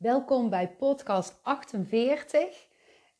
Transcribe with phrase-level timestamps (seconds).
[0.00, 2.68] Welkom bij podcast 48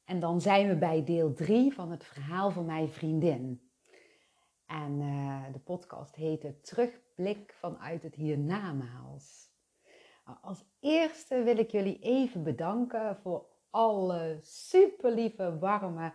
[0.04, 3.70] en dan zijn we bij deel 3 van het verhaal van mijn vriendin.
[4.66, 9.50] En uh, de podcast heet Terugblik vanuit het hiernamaals.
[10.24, 16.12] Nou, als eerste wil ik jullie even bedanken voor alle super lieve, warme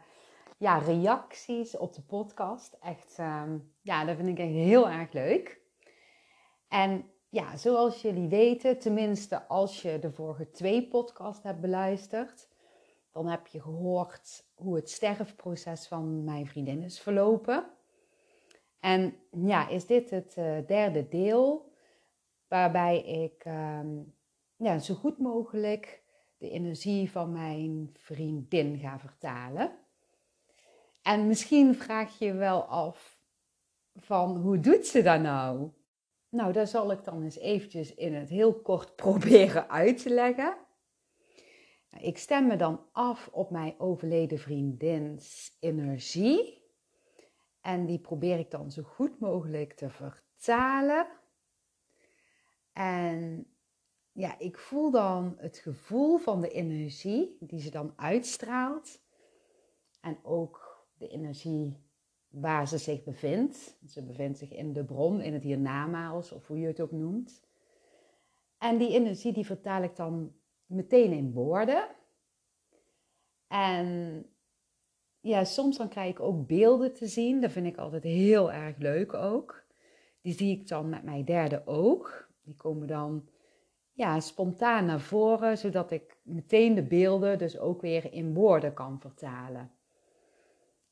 [0.58, 2.78] ja, reacties op de podcast.
[2.82, 3.44] Echt, uh,
[3.82, 5.62] ja, dat vind ik echt heel erg leuk.
[6.68, 12.48] En ja, zoals jullie weten, tenminste als je de vorige twee podcasts hebt beluisterd,
[13.12, 17.66] dan heb je gehoord hoe het sterfproces van mijn vriendin is verlopen.
[18.80, 21.72] En ja, is dit het uh, derde deel,
[22.48, 23.80] waarbij ik uh,
[24.56, 26.04] ja, zo goed mogelijk
[26.38, 29.72] de energie van mijn vriendin ga vertalen.
[31.02, 33.17] En misschien vraag je je wel af
[33.95, 35.70] van hoe doet ze dat nou?
[36.35, 40.58] Nou, daar zal ik dan eens eventjes in het heel kort proberen uit te leggen.
[41.89, 46.64] Nou, ik stem me dan af op mijn overleden vriendins energie.
[47.61, 51.08] En die probeer ik dan zo goed mogelijk te vertalen.
[52.73, 53.47] En
[54.11, 59.02] ja, ik voel dan het gevoel van de energie die ze dan uitstraalt.
[60.02, 61.83] En ook de energie
[62.39, 63.78] waar ze zich bevindt.
[63.88, 67.44] Ze bevindt zich in de bron, in het hiernamaals, of hoe je het ook noemt.
[68.58, 70.33] En die energie die vertaal ik dan
[70.66, 71.88] meteen in woorden.
[73.47, 74.25] En
[75.19, 77.42] ja, soms dan krijg ik ook beelden te zien.
[77.42, 79.64] Dat vind ik altijd heel erg leuk ook.
[80.22, 82.30] Die zie ik dan met mijn derde oog.
[82.42, 83.30] Die komen dan
[83.92, 88.99] ja, spontaan naar voren, zodat ik meteen de beelden dus ook weer in woorden kan
[88.99, 89.72] vertalen.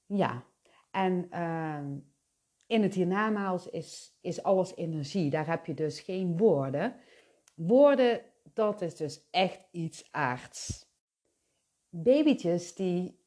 [0.06, 0.44] Ja,
[0.94, 1.80] en uh,
[2.68, 5.30] in het hiernamaals is, is alles energie.
[5.30, 6.96] Daar heb je dus geen woorden.
[7.56, 8.22] Woorden,
[8.54, 10.92] dat is dus echt iets aards.
[11.90, 13.20] Babytjes, die,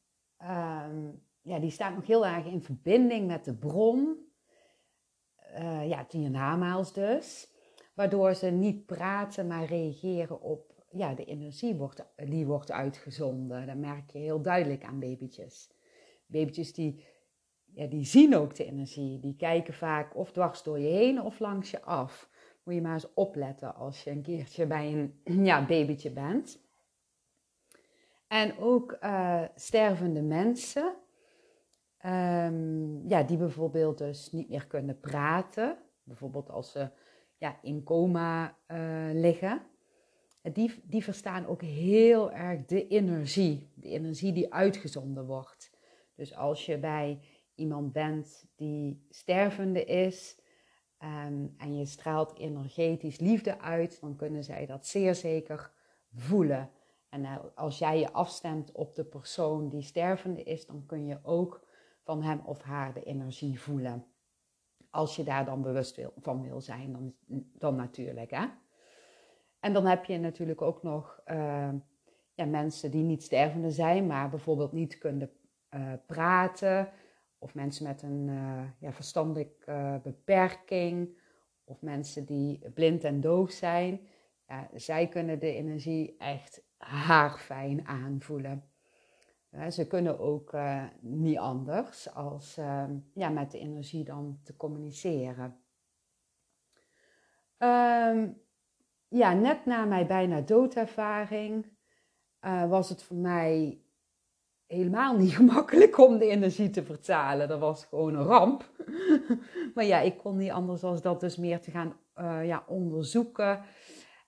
[0.43, 0.89] uh,
[1.43, 4.31] ja, die staan nog heel erg in verbinding met de bron.
[5.59, 7.51] Uh, ja, het hiernamaals dus.
[7.95, 13.67] Waardoor ze niet praten, maar reageren op ja, de energie wordt, die wordt uitgezonden.
[13.67, 15.71] Dat merk je heel duidelijk aan babytjes.
[16.27, 17.05] Babytjes die
[17.77, 19.21] ja, die zien ook de energie.
[19.21, 22.29] Die kijken vaak of dwars door je heen of langs je af.
[22.63, 24.93] Moet je maar eens opletten als je een keertje bij
[25.25, 26.61] een ja, babytje bent.
[28.29, 30.95] En ook uh, stervende mensen,
[32.05, 35.79] um, ja, die bijvoorbeeld dus niet meer kunnen praten.
[36.03, 36.91] Bijvoorbeeld als ze
[37.37, 38.79] ja, in coma uh,
[39.13, 39.63] liggen.
[40.43, 45.71] Die, die verstaan ook heel erg de energie, de energie die uitgezonden wordt.
[46.15, 47.21] Dus als je bij
[47.57, 50.41] iemand bent die stervende is
[51.03, 55.73] um, en je straalt energetisch liefde uit, dan kunnen zij dat zeer zeker
[56.15, 56.71] voelen.
[57.09, 61.19] En uh, als jij je afstemt op de persoon die stervende is, dan kun je
[61.23, 61.67] ook
[62.03, 64.07] van hem of haar de energie voelen.
[64.91, 67.15] Als je daar dan bewust van wil zijn, dan,
[67.59, 68.31] dan natuurlijk.
[68.31, 68.47] Hè?
[69.61, 71.73] En dan heb je natuurlijk ook nog uh,
[72.35, 75.31] ja, mensen die niet stervende zijn, maar bijvoorbeeld niet kunnen
[75.71, 76.93] uh, praten,
[77.39, 81.19] of mensen met een uh, ja, verstandelijke uh, beperking,
[81.65, 84.01] of mensen die blind en doof zijn.
[84.49, 88.65] Ja, zij kunnen de energie echt haarfijn aanvoelen.
[89.51, 94.57] Ja, ze kunnen ook uh, niet anders als ehm, ja, met de energie dan te
[94.57, 95.61] communiceren.
[97.59, 98.41] Um,
[99.09, 101.67] ja, net na mijn bijna doodervaring
[102.69, 103.86] was het voor mij
[104.67, 107.49] helemaal niet gemakkelijk om de energie te vertalen.
[107.49, 108.71] Dat was gewoon een ramp.
[109.75, 113.63] maar ja, ik kon niet anders dan dat dus meer te gaan uh, ja, onderzoeken.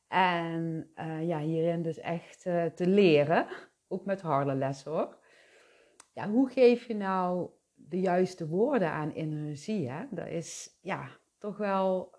[0.09, 3.47] En uh, ja, hierin dus echt uh, te leren.
[3.89, 5.17] Ook met harde lessen hoor.
[6.13, 9.91] Ja, hoe geef je nou de juiste woorden aan energie?
[10.11, 12.17] Dat is ja, toch wel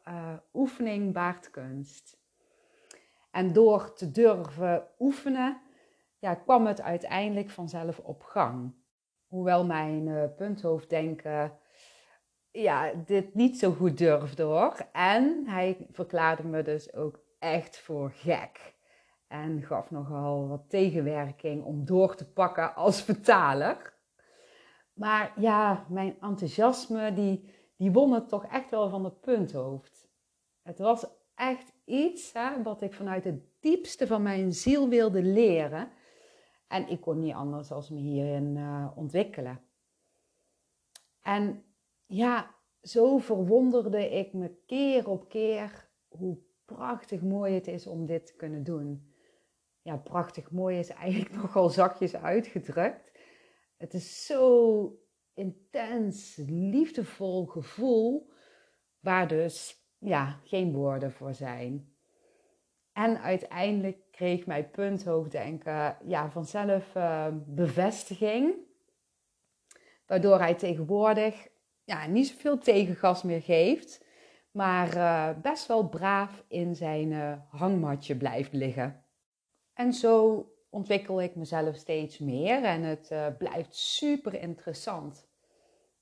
[0.54, 2.18] oefening baart kunst.
[3.32, 5.62] En door te durven oefenen
[6.20, 8.74] ja, kwam het uiteindelijk vanzelf op gang.
[9.28, 11.60] Hoewel mijn uh, punthoofddenken
[12.52, 14.88] ja, dit niet zo goed durfde hoor.
[14.92, 18.78] En hij verklaarde me dus ook echt voor gek.
[19.28, 23.98] En gaf nogal wat tegenwerking om door te pakken als vertaler.
[24.94, 30.08] Maar ja, mijn enthousiasme die, die won het toch echt wel van het punthoofd.
[30.62, 31.06] Het was
[31.36, 35.92] echt iets hè, wat ik vanuit het diepste van mijn ziel wilde leren.
[36.70, 39.62] En ik kon niet anders dan me hierin uh, ontwikkelen.
[41.22, 41.64] En
[42.06, 48.26] ja, zo verwonderde ik me keer op keer hoe prachtig mooi het is om dit
[48.26, 49.14] te kunnen doen.
[49.82, 53.12] ja, prachtig mooi is eigenlijk nogal zachtjes uitgedrukt.
[53.78, 55.00] Het is zo
[55.34, 58.32] intens, liefdevol gevoel,
[59.00, 61.89] waar dus ja, geen woorden voor zijn.
[63.00, 68.56] En uiteindelijk kreeg mijn punthoofddenken ja, vanzelf uh, bevestiging.
[70.06, 71.48] Waardoor hij tegenwoordig
[71.84, 74.06] ja, niet zoveel tegengas meer geeft.
[74.52, 79.04] Maar uh, best wel braaf in zijn uh, hangmatje blijft liggen.
[79.74, 85.28] En zo ontwikkel ik mezelf steeds meer en het blijft super interessant.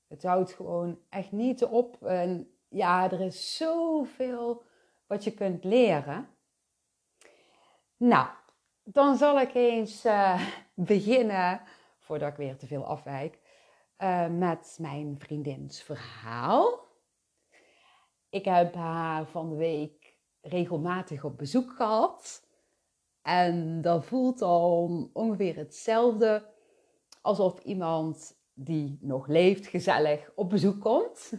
[0.08, 2.02] Het houdt gewoon echt niet op.
[2.02, 4.62] En ja, er is zoveel
[5.06, 6.36] wat je kunt leren.
[7.98, 8.28] Nou,
[8.82, 11.60] dan zal ik eens uh, beginnen,
[11.98, 13.38] voordat ik weer te veel afwijk,
[13.98, 16.86] uh, met mijn vriendins verhaal.
[18.30, 22.46] Ik heb haar van de week regelmatig op bezoek gehad.
[23.22, 26.50] En dat voelt al ongeveer hetzelfde
[27.22, 31.32] alsof iemand die nog leeft gezellig op bezoek komt.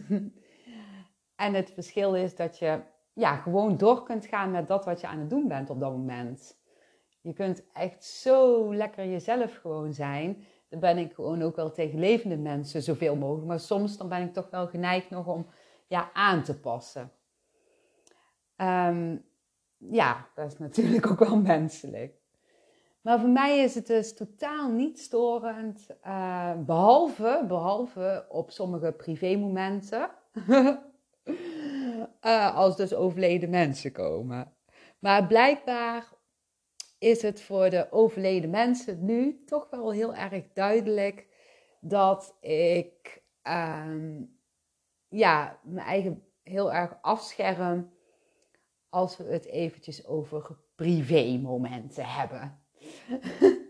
[1.44, 5.06] en het verschil is dat je ja, gewoon door kunt gaan met dat wat je
[5.06, 6.58] aan het doen bent op dat moment.
[7.20, 10.44] Je kunt echt zo lekker jezelf gewoon zijn.
[10.68, 13.46] Dan ben ik gewoon ook wel tegen levende mensen zoveel mogelijk.
[13.46, 15.46] Maar soms dan ben ik toch wel geneigd nog om
[15.86, 17.12] ja, aan te passen.
[18.56, 19.16] Ehm,
[19.76, 22.18] ja, dat is natuurlijk ook wel menselijk.
[23.00, 25.86] Maar voor mij is het dus totaal niet storend.
[26.06, 30.10] Uh, behalve, behalve op sommige privémomenten.
[32.26, 34.54] uh, als dus overleden mensen komen.
[34.98, 36.08] Maar blijkbaar
[36.98, 41.26] is het voor de overleden mensen nu toch wel heel erg duidelijk
[41.80, 44.20] dat ik uh,
[45.08, 47.92] ja, mijn eigen heel erg afscherm
[48.88, 52.62] als we het eventjes over privé momenten hebben.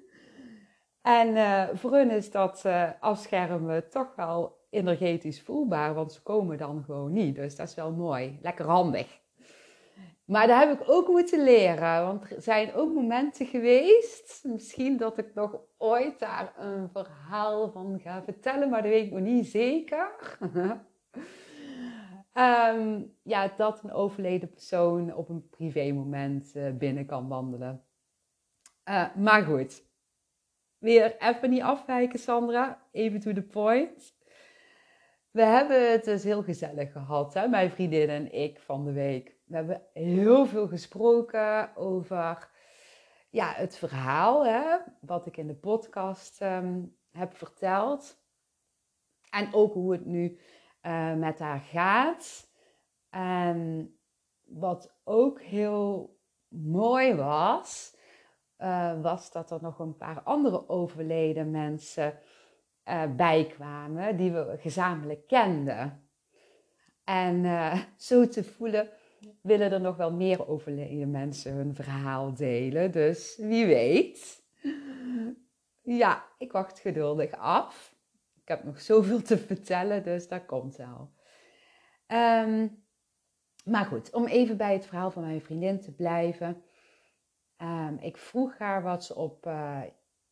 [1.03, 6.59] en uh, voor hun is dat uh, afschermen toch wel energetisch voelbaar, want ze komen
[6.59, 7.35] dan gewoon niet.
[7.35, 9.21] Dus dat is wel mooi, lekker handig.
[10.25, 15.19] Maar daar heb ik ook moeten leren, want er zijn ook momenten geweest, misschien dat
[15.19, 19.47] ik nog ooit daar een verhaal van ga vertellen, maar dat weet ik nog niet
[19.47, 20.39] zeker.
[22.35, 27.85] um, ja, dat een overleden persoon op een privé moment uh, binnen kan wandelen.
[28.85, 29.85] Uh, maar goed,
[30.79, 32.89] weer even niet afwijken, Sandra.
[32.93, 34.19] Even to the point.
[35.31, 37.49] We hebben het dus heel gezellig gehad, hè?
[37.49, 39.37] mijn vriendin en ik van de week.
[39.45, 42.51] We hebben heel veel gesproken over
[43.31, 44.77] ja, het verhaal, hè?
[45.01, 48.23] wat ik in de podcast um, heb verteld.
[49.31, 50.39] En ook hoe het nu
[50.83, 52.49] uh, met haar gaat.
[53.11, 53.91] En
[54.47, 56.19] wat ook heel
[56.49, 57.97] mooi was,
[58.59, 62.19] uh, was dat er nog een paar andere overleden mensen
[62.85, 66.09] uh, bijkwamen die we gezamenlijk kenden.
[67.05, 68.89] En uh, zo te voelen
[69.43, 72.91] willen er nog wel meer overleden mensen hun verhaal delen.
[72.93, 74.43] Dus wie weet.
[75.83, 77.95] Ja, ik wacht geduldig af.
[78.43, 81.13] Ik heb nog zoveel te vertellen, dus dat komt wel.
[82.07, 82.85] Um,
[83.65, 86.63] maar goed, om even bij het verhaal van mijn vriendin te blijven.
[87.59, 89.81] Um, ik vroeg haar wat ze op uh,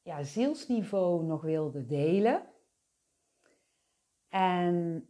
[0.09, 2.43] ja, zielsniveau nog wilde delen.
[4.29, 5.09] En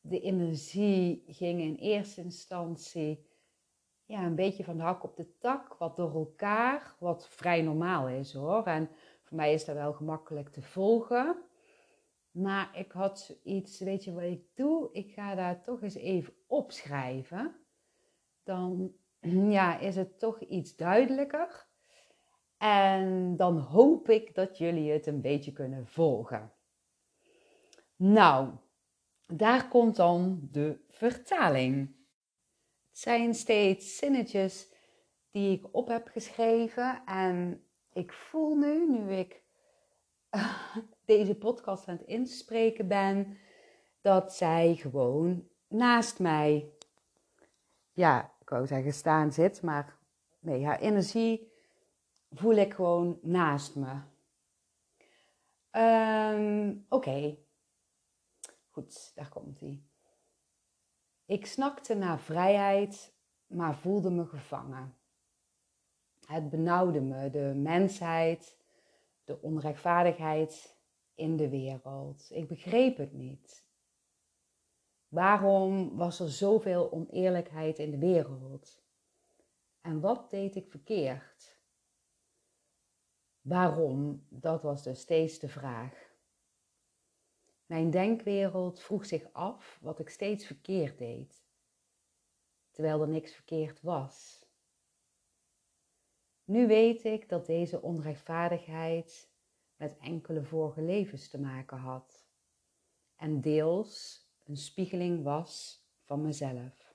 [0.00, 3.26] de energie ging in eerste instantie
[4.04, 8.08] ja, een beetje van de hak op de tak, wat door elkaar, wat vrij normaal
[8.08, 8.66] is hoor.
[8.66, 8.90] En
[9.22, 11.36] voor mij is dat wel gemakkelijk te volgen.
[12.30, 14.88] Maar ik had zoiets, weet je wat ik doe?
[14.92, 17.56] Ik ga daar toch eens even opschrijven.
[18.42, 18.94] Dan
[19.58, 21.72] ja, is het toch iets duidelijker.
[22.58, 26.52] En dan hoop ik dat jullie het een beetje kunnen volgen.
[27.96, 28.50] Nou,
[29.26, 31.96] daar komt dan de vertaling.
[32.88, 34.72] Het zijn steeds zinnetjes
[35.30, 37.02] die ik op heb geschreven.
[37.06, 39.42] En ik voel nu, nu ik
[41.04, 43.38] deze podcast aan het inspreken ben,
[44.00, 46.72] dat zij gewoon naast mij,
[47.92, 49.98] ja, ik wou zeggen staan zit, maar
[50.40, 51.52] nee, haar energie
[52.34, 54.00] voel ik gewoon naast me.
[55.70, 57.36] Um, Oké,
[58.70, 59.82] goed, daar komt hij.
[61.26, 63.14] Ik snakte naar vrijheid,
[63.46, 64.96] maar voelde me gevangen.
[66.26, 68.58] Het benauwde me, de mensheid,
[69.24, 70.78] de onrechtvaardigheid
[71.14, 72.26] in de wereld.
[72.30, 73.66] Ik begreep het niet.
[75.08, 78.82] Waarom was er zoveel oneerlijkheid in de wereld?
[79.80, 81.53] En wat deed ik verkeerd?
[83.44, 84.26] Waarom?
[84.28, 86.12] Dat was dus steeds de vraag.
[87.66, 91.44] Mijn denkwereld vroeg zich af wat ik steeds verkeerd deed,
[92.70, 94.46] terwijl er niks verkeerd was.
[96.44, 99.30] Nu weet ik dat deze onrechtvaardigheid
[99.76, 102.26] met enkele vorige levens te maken had
[103.16, 106.94] en deels een spiegeling was van mezelf.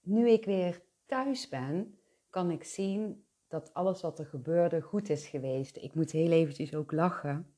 [0.00, 1.98] Nu ik weer thuis ben,
[2.30, 5.76] kan ik zien dat alles wat er gebeurde goed is geweest.
[5.76, 7.54] Ik moet heel eventjes ook lachen,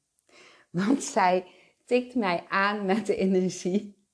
[0.71, 1.47] want zij
[1.85, 4.07] tikt mij aan met de energie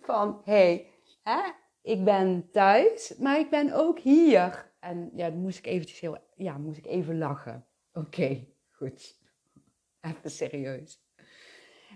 [0.00, 0.90] van hey,
[1.82, 4.72] ik ben thuis, maar ik ben ook hier.
[4.80, 7.66] En ja, moest ik eventjes heel, ja, moest ik even lachen.
[7.92, 9.20] Oké, goed.
[10.00, 11.04] Even serieus.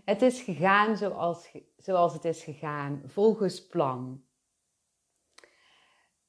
[0.04, 4.24] Het is gegaan zoals, zoals het is gegaan, volgens plan.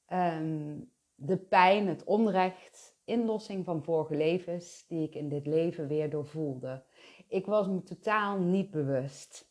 [0.06, 0.80] Ehm,
[1.24, 6.84] de pijn, het onrecht, inlossing van vorige levens die ik in dit leven weer doorvoelde.
[7.28, 9.50] Ik was me totaal niet bewust.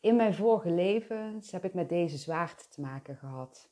[0.00, 3.70] In mijn vorige levens heb ik met deze zwaarte te maken gehad,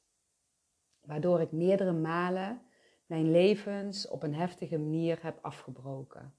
[1.01, 2.63] waardoor ik meerdere malen
[3.07, 6.35] mijn levens op een heftige manier heb afgebroken.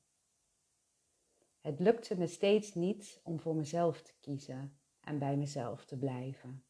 [1.62, 6.64] Het lukte me steeds niet om voor mezelf te kiezen en bij mezelf te blijven.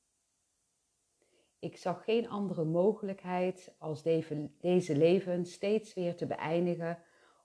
[1.63, 4.03] Ik zag geen andere mogelijkheid als
[4.59, 7.03] deze leven steeds weer te beëindigen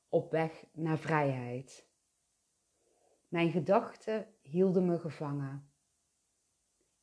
[0.08, 1.88] op weg naar vrijheid.
[3.28, 5.72] Mijn gedachten hielden me gevangen.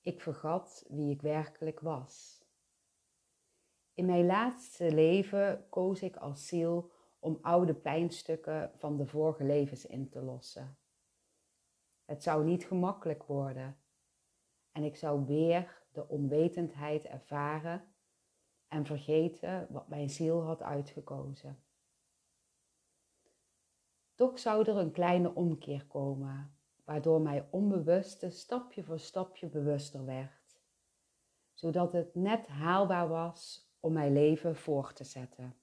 [0.01, 2.45] Ik vergat wie ik werkelijk was.
[3.93, 9.85] In mijn laatste leven koos ik als ziel om oude pijnstukken van de vorige levens
[9.85, 10.77] in te lossen.
[12.05, 13.77] Het zou niet gemakkelijk worden
[14.71, 17.93] en ik zou weer de onwetendheid ervaren
[18.67, 21.63] en vergeten wat mijn ziel had uitgekozen.
[24.15, 30.61] Toch zou er een kleine omkeer komen, waardoor mij onbewuste stapje voor stapje bewuster werd,
[31.53, 35.55] zodat het net haalbaar was om mijn leven voor te zetten.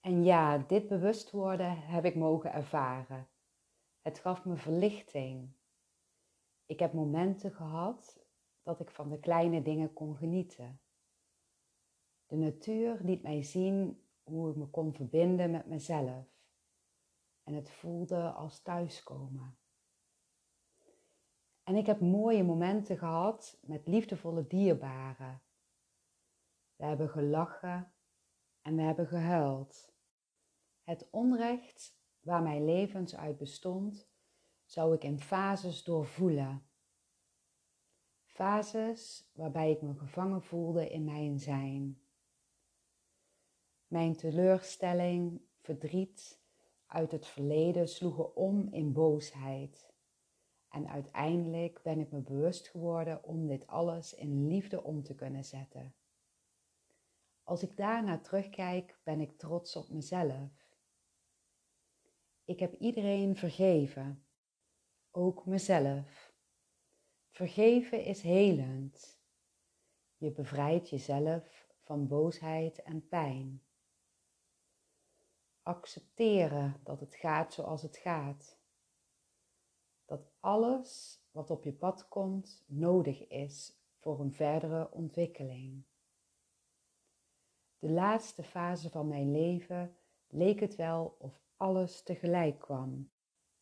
[0.00, 3.28] En ja, dit bewust worden heb ik mogen ervaren.
[4.00, 5.52] Het gaf me verlichting.
[6.66, 8.19] Ik heb momenten gehad
[8.62, 10.80] dat ik van de kleine dingen kon genieten.
[12.26, 16.26] De natuur liet mij zien hoe ik me kon verbinden met mezelf.
[17.42, 19.58] En het voelde als thuiskomen.
[21.62, 25.42] En ik heb mooie momenten gehad met liefdevolle dierbaren.
[26.76, 27.92] We hebben gelachen
[28.62, 29.92] en we hebben gehuild.
[30.82, 34.10] Het onrecht waar mijn levens uit bestond,
[34.64, 36.69] zou ik in fases doorvoelen.
[38.40, 42.00] Fases waarbij ik me gevangen voelde in mijn zijn.
[43.86, 46.40] Mijn teleurstelling, verdriet
[46.86, 49.92] uit het verleden sloegen om in boosheid.
[50.68, 55.44] En uiteindelijk ben ik me bewust geworden om dit alles in liefde om te kunnen
[55.44, 55.94] zetten.
[57.42, 60.74] Als ik daarna terugkijk, ben ik trots op mezelf.
[62.44, 64.24] Ik heb iedereen vergeven,
[65.10, 66.29] ook mezelf.
[67.40, 69.18] Vergeven is helend.
[70.16, 73.62] Je bevrijdt jezelf van boosheid en pijn.
[75.62, 78.58] Accepteren dat het gaat zoals het gaat.
[80.04, 85.82] Dat alles wat op je pad komt nodig is voor een verdere ontwikkeling.
[87.78, 89.96] De laatste fase van mijn leven
[90.28, 93.10] leek het wel of alles tegelijk kwam.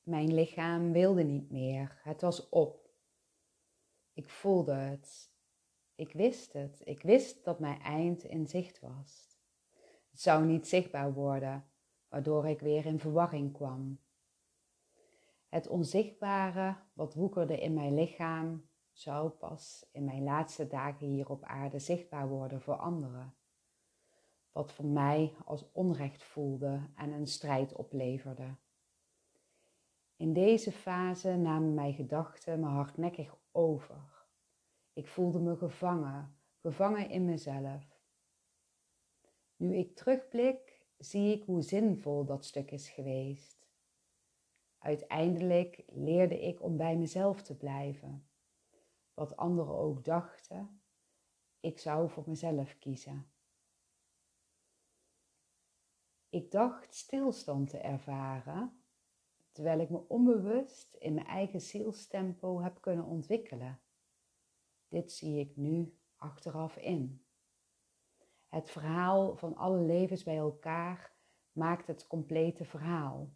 [0.03, 2.88] Mijn lichaam wilde niet meer, het was op.
[4.19, 5.33] Ik voelde het.
[5.95, 6.81] Ik wist het.
[6.85, 9.39] Ik wist dat mijn eind in zicht was.
[10.11, 11.71] Het zou niet zichtbaar worden,
[12.09, 14.01] waardoor ik weer in verwarring kwam.
[15.49, 21.45] Het onzichtbare wat woekerde in mijn lichaam zou pas in mijn laatste dagen hier op
[21.45, 23.39] aarde zichtbaar worden voor anderen
[24.59, 28.57] wat voor mij als onrecht voelde en een strijd opleverde.
[30.17, 34.27] In deze fase namen mijn gedachten me hardnekkig over.
[34.93, 38.01] Ik voelde me gevangen, gevangen in mezelf.
[39.57, 43.69] Nu ik terugblik, zie ik hoe zinvol dat stuk is geweest.
[44.79, 48.29] Uiteindelijk leerde ik om bij mezelf te blijven.
[49.15, 50.83] Wat anderen ook dachten,
[51.61, 53.31] ik zou voor mezelf kiezen.
[56.29, 58.83] Ik dacht stilstand te ervaren,
[59.59, 63.81] terwijl ik me onbewust in mijn eigen zielstempo heb kunnen ontwikkelen.
[64.89, 67.25] Dit zie ik nu achteraf in.
[68.49, 71.13] Het verhaal van alle levens bij elkaar
[71.53, 73.33] maakt het complete verhaal.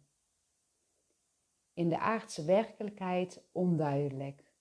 [1.73, 4.53] In de aardse werkelijkheid onduidelijk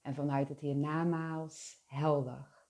[0.00, 2.66] en vanuit het hiernamaals helder.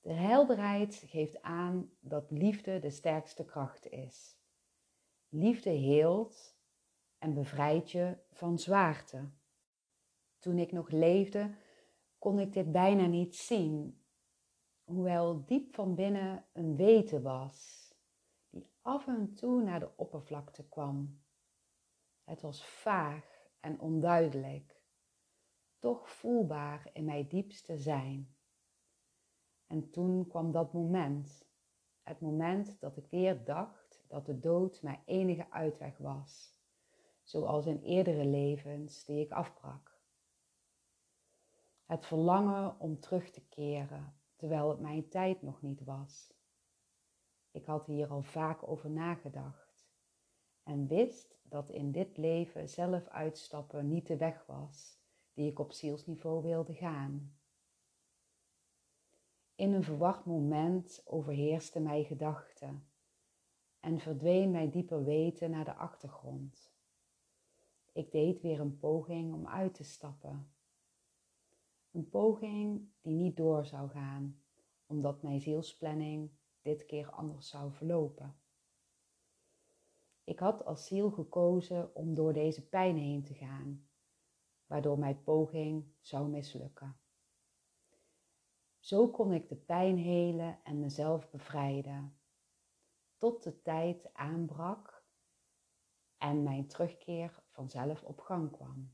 [0.00, 4.36] De helderheid geeft aan dat liefde de sterkste kracht is.
[5.28, 6.51] Liefde heelt
[7.22, 9.30] en bevrijdt je van zwaarte.
[10.38, 11.54] Toen ik nog leefde,
[12.18, 14.02] kon ik dit bijna niet zien,
[14.84, 17.88] hoewel diep van binnen een weten was,
[18.50, 21.20] die af en toe naar de oppervlakte kwam.
[22.24, 24.82] Het was vaag en onduidelijk,
[25.78, 28.36] toch voelbaar in mijn diepste zijn.
[29.66, 31.46] En toen kwam dat moment,
[32.02, 36.60] het moment dat ik weer dacht dat de dood mijn enige uitweg was,
[37.22, 40.00] zoals in eerdere levens die ik afbrak.
[41.86, 46.34] Het verlangen om terug te keren, terwijl het mijn tijd nog niet was.
[47.50, 49.88] Ik had hier al vaak over nagedacht
[50.62, 55.00] en wist dat in dit leven zelf uitstappen niet de weg was
[55.32, 57.36] die ik op zielsniveau wilde gaan.
[59.54, 62.86] In een verwacht moment overheerste mij gedachten
[63.80, 66.71] en verdween mijn dieper weten naar de achtergrond.
[67.92, 70.52] Ik deed weer een poging om uit te stappen.
[71.90, 74.42] Een poging die niet door zou gaan,
[74.86, 76.30] omdat mijn zielsplanning
[76.62, 78.36] dit keer anders zou verlopen.
[80.24, 83.88] Ik had als ziel gekozen om door deze pijn heen te gaan,
[84.66, 86.96] waardoor mijn poging zou mislukken.
[88.78, 92.18] Zo kon ik de pijn helen en mezelf bevrijden,
[93.16, 95.04] tot de tijd aanbrak
[96.16, 98.92] en mijn terugkeer vanzelf op gang kwam.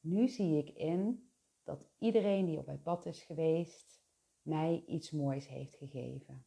[0.00, 1.30] Nu zie ik in
[1.64, 4.00] dat iedereen die op mijn pad is geweest,
[4.42, 6.46] mij iets moois heeft gegeven.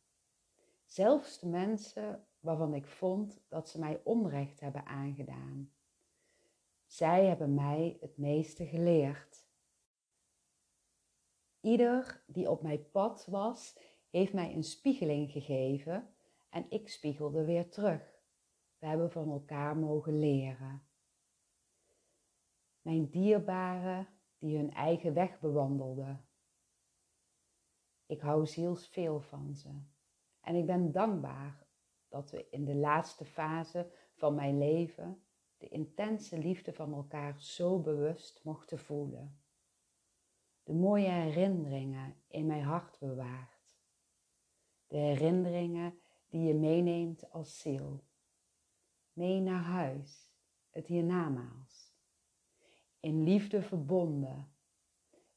[0.86, 5.72] Zelfs de mensen waarvan ik vond dat ze mij onrecht hebben aangedaan.
[6.86, 9.48] Zij hebben mij het meeste geleerd.
[11.62, 13.78] Ieder die op mijn pad was,
[14.10, 16.14] heeft mij een spiegeling gegeven
[16.50, 18.19] en ik spiegelde weer terug.
[18.80, 20.84] We hebben van elkaar mogen leren.
[22.82, 26.26] Mijn dierbaren die hun eigen weg bewandelden.
[28.06, 29.70] Ik hou ziels veel van ze.
[30.42, 31.68] En ik ben dankbaar
[32.08, 35.24] dat we in de laatste fase van mijn leven
[35.58, 39.40] de intense liefde van elkaar zo bewust mochten voelen.
[40.64, 43.78] De mooie herinneringen in mijn hart bewaard.
[44.88, 48.04] De herinneringen die je meeneemt als ziel.
[49.20, 50.32] Mee naar huis,
[50.70, 51.94] het hiernamaals.
[53.00, 54.52] In liefde verbonden,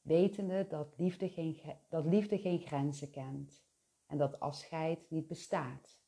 [0.01, 3.63] wetende dat liefde geen, dat liefde geen grenzen kent
[4.05, 5.99] en dat afscheid niet bestaat.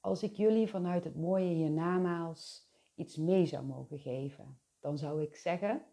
[0.00, 5.36] Als ik jullie vanuit het mooie hiernamaals iets mee zou mogen geven, dan zou ik
[5.36, 5.84] zeggen: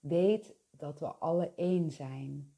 [0.00, 2.56] Weet dat we alle één zijn.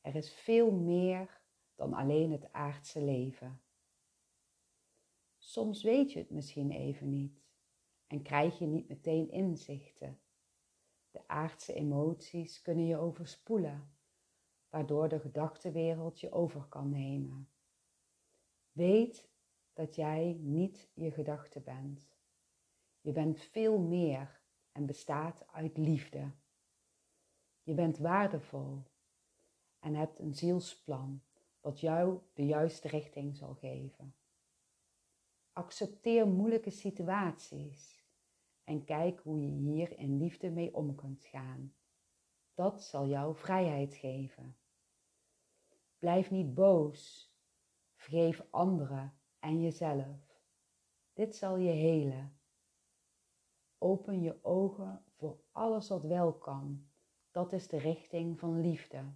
[0.00, 1.40] Er is veel meer
[1.74, 3.58] dan alleen het aardse leven.
[5.44, 7.44] Soms weet je het misschien even niet
[8.06, 10.20] en krijg je niet meteen inzichten.
[11.10, 13.90] De aardse emoties kunnen je overspoelen,
[14.68, 17.48] waardoor de gedachtenwereld je over kan nemen.
[18.72, 19.28] Weet
[19.72, 22.08] dat jij niet je gedachte bent.
[23.00, 24.40] Je bent veel meer
[24.72, 26.30] en bestaat uit liefde.
[27.62, 28.82] Je bent waardevol
[29.78, 31.22] en hebt een zielsplan
[31.60, 34.14] wat jou de juiste richting zal geven.
[35.54, 38.04] Accepteer moeilijke situaties
[38.64, 41.74] en kijk hoe je hier in liefde mee om kunt gaan.
[42.54, 44.56] Dat zal jou vrijheid geven.
[45.98, 47.32] Blijf niet boos
[48.04, 50.42] Vergeef anderen en jezelf.
[51.12, 52.38] Dit zal je helen.
[53.78, 56.88] Open je ogen voor alles wat wel kan.
[57.30, 59.12] Dat is de richting van liefde.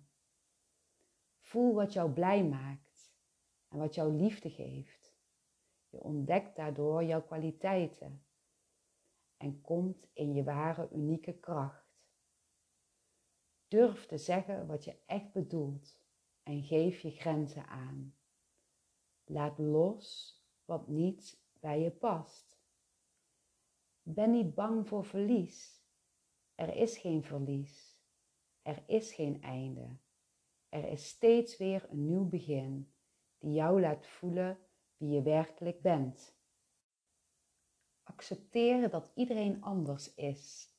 [1.41, 3.13] Voel wat jou blij maakt
[3.69, 5.08] en wat jou liefde geeft.
[5.89, 8.23] Je ontdekt daardoor jouw kwaliteiten
[9.37, 11.87] en komt in je ware unieke kracht.
[13.69, 16.01] Durf te zeggen wat je echt bedoelt
[16.43, 18.17] en geef je grenzen aan.
[19.25, 22.61] Laat los wat niet bij je past.
[24.03, 25.83] Ben niet bang voor verlies.
[26.55, 28.01] Er is geen verlies.
[28.63, 29.97] Er is geen einde.
[30.69, 32.93] Er is steeds weer een nieuw begin
[33.39, 34.59] die jou laat voelen
[34.99, 36.37] wie je werkelijk bent.
[38.03, 40.73] Accepteren dat iedereen anders is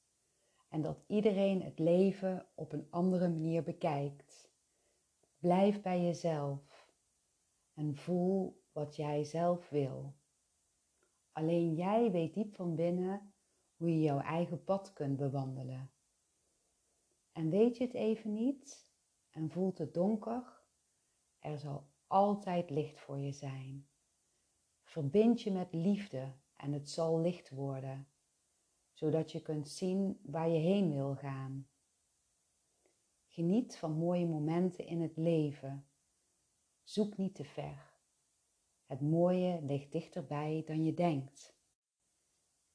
[0.67, 4.51] en dat iedereen het leven op een andere manier bekijkt.
[5.37, 6.93] Blijf bij jezelf
[7.73, 10.13] en voel wat jij zelf wil.
[11.31, 13.33] Alleen jij weet diep van binnen
[13.75, 15.91] hoe je jouw eigen pad kunt bewandelen.
[17.31, 18.91] En weet je het even niet
[19.29, 20.61] en voelt het donker,
[21.39, 23.88] er zal altijd licht voor je zijn.
[24.89, 28.07] Verbind je met liefde en het zal licht worden,
[28.93, 31.67] zodat je kunt zien waar je heen wil gaan.
[33.27, 35.87] Geniet van mooie momenten in het leven.
[36.83, 37.93] Zoek niet te ver.
[38.85, 41.57] Het mooie ligt dichterbij dan je denkt.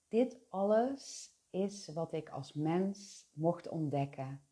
[0.08, 4.46] Dit alles is wat ik als mens mocht ontdekken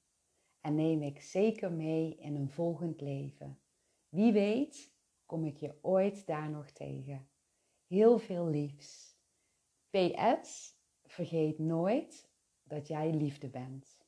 [0.60, 3.60] en neem ik zeker mee in een volgend leven.
[4.08, 4.94] Wie weet
[5.26, 7.30] kom ik je ooit daar nog tegen.
[7.92, 9.16] Heel veel liefs.
[9.90, 10.74] PS,
[11.04, 12.28] vergeet nooit
[12.62, 13.98] dat jij liefde bent.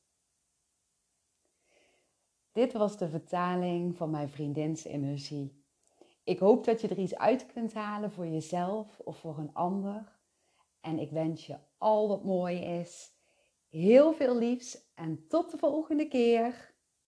[2.51, 5.63] Dit was de vertaling van mijn vriendins energie.
[6.23, 10.19] Ik hoop dat je er iets uit kunt halen voor jezelf of voor een ander.
[10.81, 13.11] En ik wens je al wat mooi is.
[13.69, 16.74] Heel veel liefs en tot de volgende keer.